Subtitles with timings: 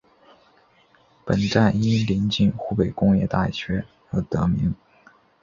[1.23, 4.73] 本站因临近湖北工业大学而得名。